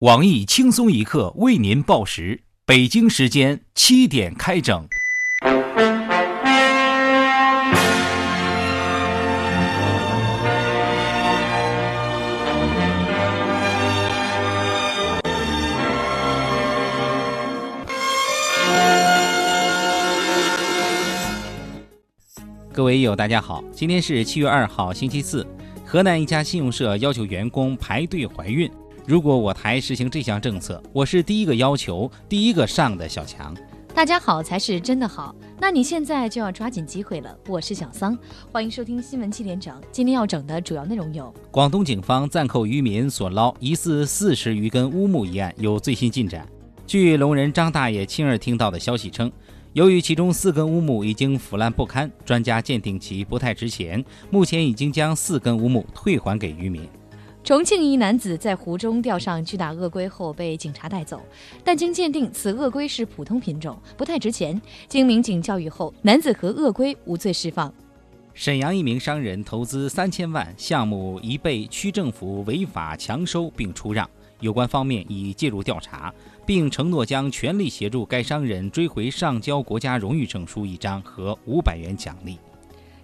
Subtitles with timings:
[0.00, 4.88] 网易轻松一刻为您报时，北京时间七点开整。
[22.72, 25.46] 各位友，大家好，今天是七月二号，星期四。
[25.84, 28.70] 河南一家信用社要求员工排队怀孕。
[29.10, 33.52] 如果我台实行这项政策，我是第一个要求、第一个上的小强。
[33.92, 37.36] 大家好才是真的好，那你现在就要抓紧机会了。
[37.48, 38.16] 我是小桑，
[38.52, 39.74] 欢迎收听新闻七点整。
[39.90, 46.46] 今天要整的主要内容有：广东警方暂扣渔民所捞疑似四十余根乌木一案有最新进展。
[46.86, 49.28] 据龙人张大爷亲耳听到的消息称，
[49.72, 56.88] 由于其中四根乌木已经腐烂不堪，专家鉴定其不太值钱，目前已经将四根乌木退还给渔民。
[57.50, 61.20] 重庆一男子在湖中钓上巨大鳄龟后被警察带走，
[61.64, 64.62] 但经鉴定，此鳄龟是普通品种，不太值钱。
[64.86, 67.74] 经民警教育后，男子和鳄龟无罪释放。
[68.34, 74.08] 沈阳一名商人投资三千万项目已被区政府违法强收并出让，
[74.38, 76.14] 有关方面已介入调查，
[76.46, 82.38] 并承诺将全力协助该商人追回上交国家荣誉证书一张和五百元奖励。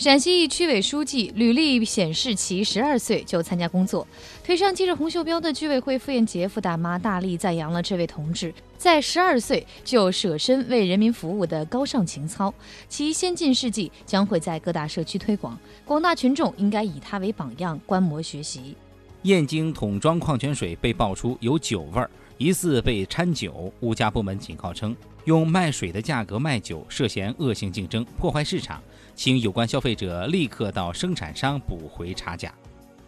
[0.00, 4.08] 陕西一区委书记履历显示，其十二岁就参加工作，
[4.42, 12.54] 腿上系着红袖标的居委会妇炎杰夫大妈大力赞扬了这位同志在十二岁就舍身为人民服务的高尚情操，
[12.88, 18.74] 其先进事迹将会在各大社区推广，广大群众应该以他为榜样，观摩学习。
[19.24, 28.82] 燕京桶装矿泉水被爆出有酒味儿，疑似被掺酒，物价部门警告称，用卖水的价格卖酒涉嫌恶性竞争，破坏市场。
[29.20, 32.50] 请有关消费者立刻到生产商补回差价。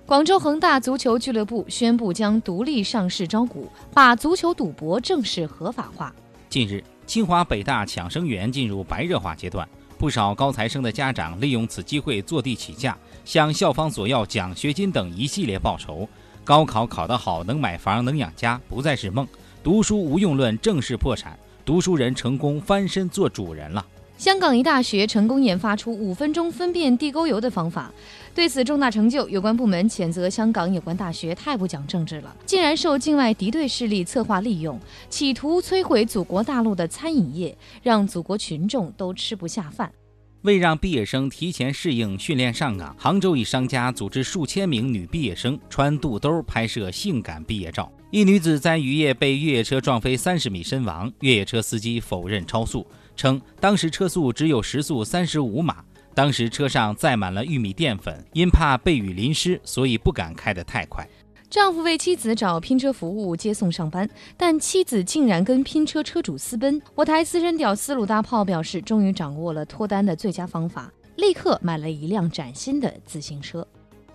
[0.05, 6.15] 广州恒大足球俱乐部宣布将独立上市招股，把足球赌博正式合法化。
[6.51, 16.07] 近日，清华北大抢生源进入白热化阶段，不少高材生的家长利用此机会坐地起价，向校方索要奖学金等一系列报酬。
[16.45, 19.27] 高考考得好，能买房能养家，不再是梦。
[19.63, 23.83] 读书无用论正式破产，读书人成功翻身做主人了。
[24.23, 27.93] 香港一大学成功研发出五分钟分辨地沟油的方法，
[28.33, 34.79] 对此重大成就，有关部门谴责香港有关大学太不讲政治了，竟然受境外敌对势力策划利用，
[35.11, 39.91] 企图摧毁祖国大陆的餐饮业，让祖国群众都吃不下饭。
[40.43, 47.91] 为让毕业生提前适应训练上岗，杭州一商家组织数千名女毕业生穿肚兜拍摄性感毕业照。
[48.13, 52.87] 一女子在雨夜被越野车撞飞三十米身亡，越野车司机否认超速。
[53.17, 55.85] 称当时车速只有时速三十五码，
[56.15, 61.09] 当时车上载满了玉米淀粉，因怕被雨淋湿，所以不敢开得太快。
[61.49, 64.09] 丈夫为妻子找拼车服务接送上班，
[64.39, 66.81] 但妻子竟然跟拼车车主私奔。
[66.95, 73.67] 我台私人屌丝鲁大炮表示，终于掌握了脱单的最佳方法，立刻买了一辆崭新的自行车。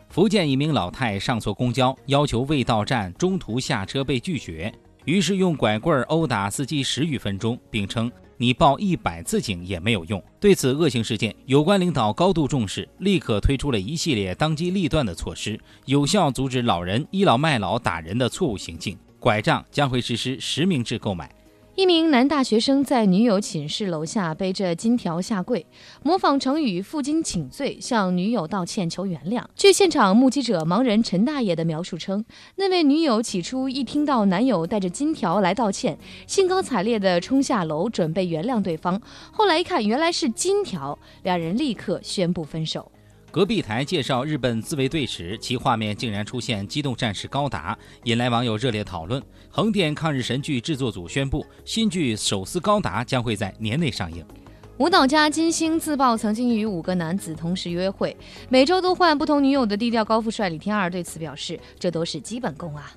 [0.09, 4.73] 福建一名老太上错公交，要求未到站中途下车被拒绝，
[5.05, 8.11] 于是用拐棍殴打司机十余分钟，并称。
[8.37, 10.23] 你报一百次警也没有用。
[10.39, 18.97] 对此恶性事件，有关领导高度重视，立刻推出了一系列当机立断的措施，有效阻止老人倚老卖老打人的错误行径。
[19.19, 21.29] 拐杖将会实施实名制购买。
[21.77, 25.63] 一名男大学生在女友寝室楼下背着金条下跪，
[26.01, 29.43] 模仿成语“负荆请罪”，向女友道歉求原谅。
[29.55, 35.95] 据现场目击者盲人陈大爷的描述称，那位女友起初一听到男友带着金条来道歉，
[36.25, 38.99] 兴高采烈地冲下楼准备原谅对方，
[39.31, 42.91] 后来一看原来是金条，两人立刻宣布分手。
[43.37, 49.21] 隔壁台介绍日本自卫队时，其画面竟然出现机动战士高达，引来网友热烈讨论。
[49.51, 54.25] 横店抗日神剧制作组宣布，新剧《手撕高达》将会在年内上映。
[54.79, 58.17] 舞蹈家金星自曝曾经与五个男子同时约会，
[58.49, 62.91] 每周都换不同女友的低调高富帅李天二对此表示：“这都是基本功啊。”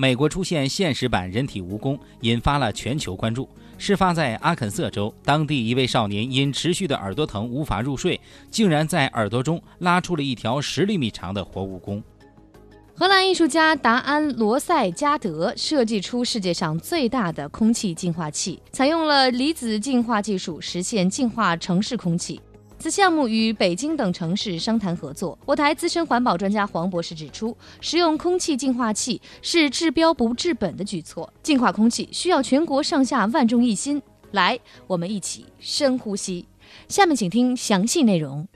[0.00, 3.48] 美国出现现实版人体蜈蚣，引发了全球关注。
[3.78, 12.00] 事发在阿肯色州，当地一位少年因持续的耳朵疼无法入睡，竟然在耳朵中拉出了一条十厘米长的活蜈蚣。
[12.94, 22.40] 荷兰艺术家达安·罗塞加德设计出世界上最大的空气净化器，采用了离子净化技术，实现净化城市空气。
[22.78, 25.36] 此项目与北京等城市商谈合作。
[25.44, 31.32] 我台资深环保专家黄博士指出，使用空气净化器是治标不治本的举措。
[31.42, 34.00] 净化空气需要全国上下万众一心。
[34.30, 36.46] 来，我们一起深呼吸。
[36.86, 38.46] 下面请听详细内容。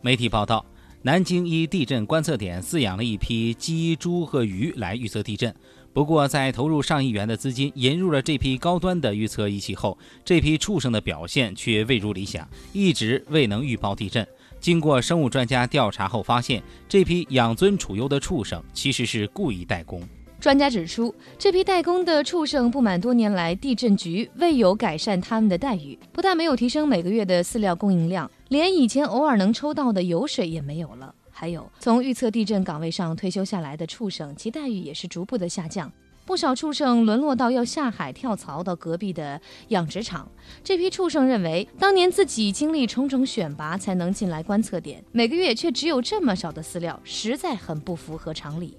[0.00, 0.64] 媒体报道。
[1.06, 5.54] 南京一地震观测点饲养了一批鸡、猪和鱼来预测地震。
[5.94, 14.26] 不过，在投入上亿元的资金引入了这批高端的预测仪器后，这批畜生的表现却未如理想，一直未能预报地震。
[14.58, 20.02] 经过生物专家调查后发现，这批养尊处优的畜生其实是故意代工。
[20.40, 31.14] 专家指出，这批代工的畜生不满多年来地震局未有改善他们的待遇，不但没有提升每个月的饲料供应量，连以前偶尔能抽到的油水也没有了。
[31.34, 35.92] 还有，从预测地震岗位上退休下来的畜生，其待遇也是逐步的下降。
[36.24, 39.38] 不少畜生沦落到要下海跳槽到隔壁的
[39.68, 40.26] 养殖场。
[40.62, 48.78] 这批畜生认为，当年自己经历重重选拔才能进来观测点，每个月却只有这么少的饲料，实在很不符合常理。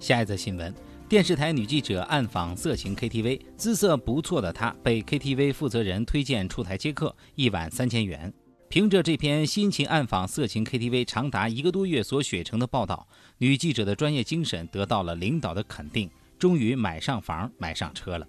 [0.00, 0.72] 下一则新闻：
[1.08, 8.32] 电视台女记者暗访色情 KTV，姿色不错的她被 KTV 负责人推荐出台接客，一晚三千元。
[8.70, 18.26] 凭着这篇辛勤暗访色情 KTV 长达一个多月所写成的报道，女记者的专业精神得到了领导的肯定，终于买上房、买上车了。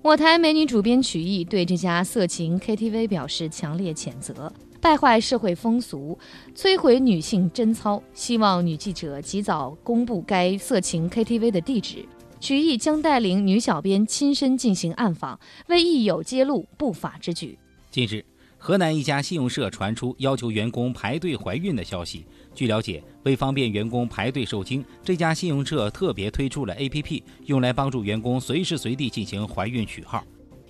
[0.00, 4.50] 我台美女主编曲艺对这家色情 KTV 表示强烈谴责，
[4.80, 6.18] 败坏社会风俗，
[6.54, 12.06] 摧毁女性贞操，希望女记者及早公布该色情 KTV 的地址。
[12.40, 17.58] 曲艺将带领女小编亲身进行暗访，为益友揭露不法之举。
[17.90, 18.24] 近日。
[18.60, 22.26] 河南一家信用社传出要求员工排队怀孕的消息。
[22.52, 30.24] 据了解，为方便员工排队受精，这家信用社特别推出了 APP，用来帮助员工随时随地进行怀孕取号。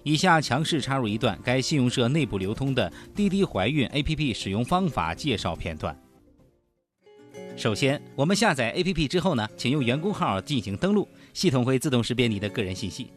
[0.04, 5.98] 以下强势插入一段该信用社内部流通的滴滴怀孕 APP 使用方法介绍片段。
[7.56, 13.10] 首先，我们下载 APP 之后呢，请用员工号进行登录，系统会自动识别你的个人信息。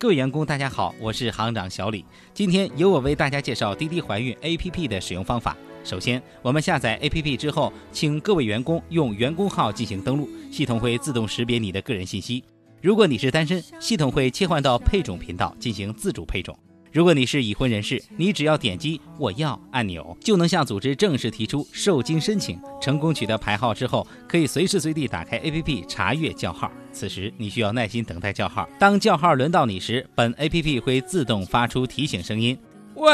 [0.00, 2.04] 各位员工，大家好，我是行长小李。
[2.32, 5.56] 今天由我为大家介绍滴滴怀孕 APP 的使用方法。
[5.82, 12.44] 首先，我们下载 APP 之后，请各位员工用员工号进行登录，系统会自动识别你的个人信息。
[12.80, 16.56] 如果你是单身，系统会切换到配种频道进行自主配种。
[16.90, 22.58] 如果你是已婚人士，你只要点击“我要”按钮，就能向组织正式提出受精申请。
[22.80, 26.72] 成功取得牌号之后，可以随时随地打开 APP 查阅叫号。
[26.90, 28.66] 此时你需要耐心等待叫号。
[28.78, 32.58] 当叫号轮到你时，本 APP 会自动发出提醒声音
[32.96, 33.10] ：“喂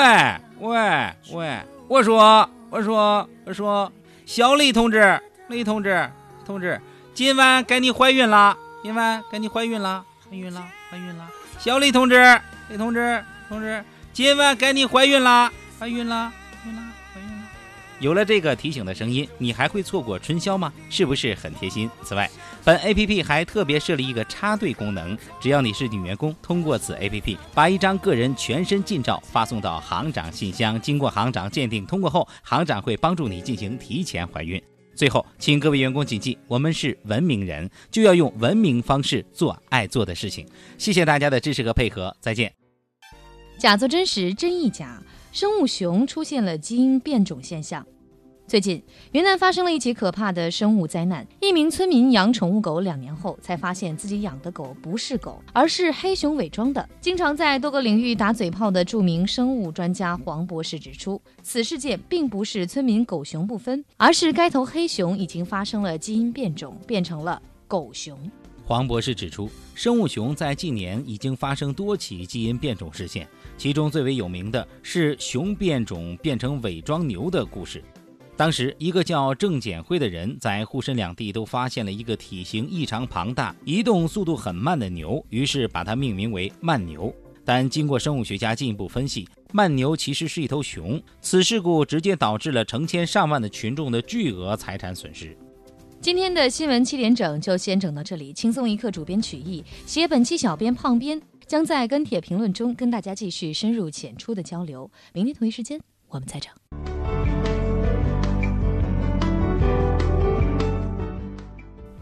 [0.60, 3.92] 喂喂，我说我说我说，
[4.24, 6.08] 小李同志，李同志
[6.46, 6.80] 同志，
[7.12, 11.28] 今晚该你怀孕了，今晚该你怀孕了，怀孕了，怀孕了，
[11.58, 12.40] 小李同志，
[12.70, 16.32] 李同志。”同志，今晚该你怀孕啦，怀孕啦，
[16.62, 16.82] 怀孕啦，
[17.12, 17.48] 怀孕啦。
[18.00, 20.72] 有了这个提醒的声音，你还会错过春宵吗？
[20.90, 21.88] 是不是很贴心？
[22.02, 22.28] 此外，
[22.64, 34.60] 本 APP 还特别设立一个插队功能，只要你是女员工，通过此 APP 把一张个人全身近照发送到行长信箱，经过行长鉴定通过后，行长会帮助你进行提前怀孕。
[34.96, 40.46] 最后，请各位员工谨记，我们是文明人，就要用文明方式做爱做的事情。
[40.78, 42.63] 谢谢大家的支持和配合，再见。
[43.64, 45.02] 假作真实，真亦假。
[45.32, 47.82] 生物熊出现了基因变种现象。
[48.46, 48.82] 最近，
[49.12, 51.26] 云南发生了一起可怕的生物灾难。
[51.40, 56.86] 一名村民养宠物狗两年后，才发现自己养的狗不是狗，而是黑熊伪装的。
[57.00, 68.18] 经常在多个领域打嘴炮的著名生物专家黄博士指出，此事件并不是村民狗熊不分，而是该头黑熊已经发生了基因变种，变成了狗熊。
[68.66, 73.28] 黄博士指出，生物熊在近年已经发生多起基因变种事件，
[73.58, 77.84] 其中最为有名的是熊变种变成伪装牛的故事。
[78.38, 87.14] 当时，一个叫郑简辉的人在沪深两地都发现了一个体型异常庞大、移动速度很慢的牛，于是把它命名为慢牛。
[87.44, 91.00] 但经过生物学家进一步分析，慢牛其实是一头熊。
[91.20, 95.36] 此事故直接导致了成千上万的群众的巨额财产损失。
[96.04, 98.30] 今天的新闻七点整就先整到这里。
[98.30, 104.90] 轻松一刻主编曲艺，写本期小编胖编将在跟帖评论中跟大家继续深入浅出的交流。
[105.14, 106.52] 明天同一时间我们再整。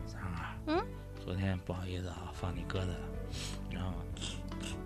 [0.05, 0.85] 三儿，嗯，
[1.25, 2.99] 昨天不好意思啊，放你鸽子了。
[3.71, 3.93] 然后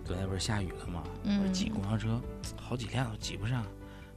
[0.05, 1.03] 昨天不是下雨了吗？
[1.23, 2.21] 嗯，挤公交车
[2.55, 3.65] 好几辆都挤不上，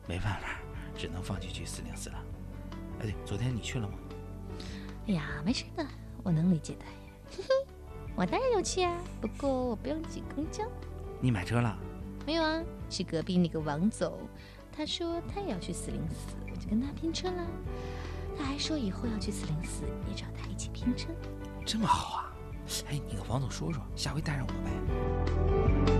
[0.06, 0.60] 没办法，
[0.94, 2.22] 只能放弃去四零四了。
[2.98, 3.94] 哎，对，昨天你去了吗？
[5.10, 5.84] 哎呀，没事的，
[6.22, 6.84] 我能理解的。
[7.32, 7.48] 嘿嘿，
[8.14, 10.62] 我当然有去啊，不过我不用挤公交。
[11.20, 11.76] 你买车了？
[12.24, 14.16] 没有啊，是隔壁那个王总，
[14.70, 17.44] 他说他也要去四零四，我就跟他拼车了。
[18.38, 21.08] 他还说以后要去四零四也找他一起拼车。
[21.66, 22.32] 这么好啊！
[22.88, 25.99] 哎，你跟王总说说，下回带上我呗。